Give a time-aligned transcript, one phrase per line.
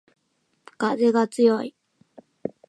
[0.79, 1.75] かぜがつよい